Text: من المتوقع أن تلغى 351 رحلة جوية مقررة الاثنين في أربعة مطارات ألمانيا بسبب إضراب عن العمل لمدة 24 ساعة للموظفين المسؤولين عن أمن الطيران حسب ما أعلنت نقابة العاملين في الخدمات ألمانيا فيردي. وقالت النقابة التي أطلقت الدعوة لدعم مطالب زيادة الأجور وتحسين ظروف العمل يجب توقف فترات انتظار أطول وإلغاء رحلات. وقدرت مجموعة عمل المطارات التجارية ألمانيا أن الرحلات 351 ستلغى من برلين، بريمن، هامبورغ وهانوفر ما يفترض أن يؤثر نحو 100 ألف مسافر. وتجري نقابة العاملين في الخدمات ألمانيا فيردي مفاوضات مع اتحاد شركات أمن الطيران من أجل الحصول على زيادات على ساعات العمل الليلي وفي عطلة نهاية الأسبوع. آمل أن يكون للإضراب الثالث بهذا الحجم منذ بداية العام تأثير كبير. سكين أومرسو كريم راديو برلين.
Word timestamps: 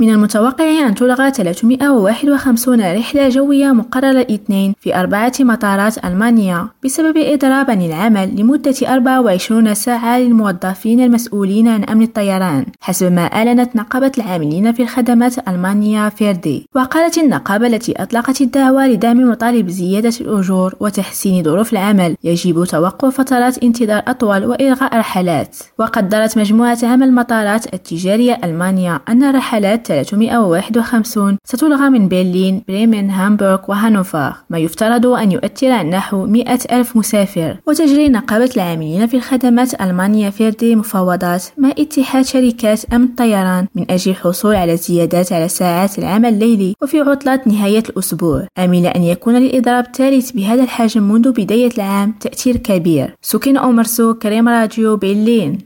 من 0.00 0.10
المتوقع 0.10 0.86
أن 0.86 0.94
تلغى 0.94 1.30
351 1.30 2.96
رحلة 2.96 3.28
جوية 3.28 3.72
مقررة 3.72 4.10
الاثنين 4.10 4.74
في 4.80 4.96
أربعة 4.96 5.32
مطارات 5.40 6.04
ألمانيا 6.04 6.68
بسبب 6.84 7.16
إضراب 7.16 7.70
عن 7.70 7.82
العمل 7.82 8.40
لمدة 8.40 8.74
24 8.82 9.74
ساعة 9.74 10.18
للموظفين 10.18 11.00
المسؤولين 11.00 11.68
عن 11.68 11.84
أمن 11.84 12.02
الطيران 12.02 12.66
حسب 12.80 13.12
ما 13.12 13.22
أعلنت 13.22 13.76
نقابة 13.76 14.12
العاملين 14.18 14.72
في 14.72 14.82
الخدمات 14.82 15.48
ألمانيا 15.48 16.08
فيردي. 16.08 16.68
وقالت 16.74 17.18
النقابة 17.18 17.66
التي 17.66 17.92
أطلقت 18.02 18.40
الدعوة 18.40 18.86
لدعم 18.86 19.30
مطالب 19.30 19.68
زيادة 19.68 20.12
الأجور 20.20 20.74
وتحسين 20.80 21.44
ظروف 21.44 21.72
العمل 21.72 22.16
يجب 22.24 22.64
توقف 22.64 23.16
فترات 23.20 23.62
انتظار 23.62 24.02
أطول 24.08 24.44
وإلغاء 24.44 24.98
رحلات. 24.98 25.56
وقدرت 25.78 26.38
مجموعة 26.38 26.78
عمل 26.82 27.08
المطارات 27.08 27.74
التجارية 27.74 28.40
ألمانيا 28.44 29.00
أن 29.08 29.22
الرحلات 29.24 29.83
351 29.86 31.38
ستلغى 31.44 31.90
من 31.90 32.08
برلين، 32.08 32.62
بريمن، 32.68 33.10
هامبورغ 33.10 33.58
وهانوفر 33.68 34.34
ما 34.50 34.58
يفترض 34.58 35.06
أن 35.06 35.32
يؤثر 35.32 35.82
نحو 35.82 36.26
100 36.26 36.58
ألف 36.72 36.96
مسافر. 36.96 37.56
وتجري 37.66 38.08
نقابة 38.08 38.50
العاملين 38.56 39.06
في 39.06 39.16
الخدمات 39.16 39.80
ألمانيا 39.80 40.30
فيردي 40.30 40.76
مفاوضات 40.76 41.44
مع 41.58 41.70
اتحاد 41.78 42.24
شركات 42.24 42.84
أمن 42.92 43.04
الطيران 43.04 43.66
من 43.74 43.90
أجل 43.90 44.10
الحصول 44.10 44.54
على 44.54 44.76
زيادات 44.76 45.32
على 45.32 45.48
ساعات 45.48 45.98
العمل 45.98 46.28
الليلي 46.28 46.74
وفي 46.82 47.00
عطلة 47.00 47.40
نهاية 47.46 47.82
الأسبوع. 47.88 48.46
آمل 48.58 48.86
أن 48.86 49.02
يكون 49.02 49.34
للإضراب 49.36 49.84
الثالث 49.84 50.30
بهذا 50.30 50.62
الحجم 50.62 51.02
منذ 51.02 51.32
بداية 51.32 51.70
العام 51.76 52.12
تأثير 52.20 52.56
كبير. 52.56 53.14
سكين 53.22 53.56
أومرسو 53.56 54.14
كريم 54.14 54.48
راديو 54.48 54.96
برلين. 54.96 55.64